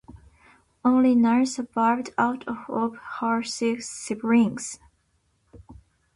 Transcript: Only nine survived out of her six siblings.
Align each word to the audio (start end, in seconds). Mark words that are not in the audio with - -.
Only 0.83 1.13
nine 1.13 1.45
survived 1.45 2.09
out 2.17 2.43
of 2.47 2.65
her 3.19 3.43
six 3.43 3.87
siblings. 3.87 4.79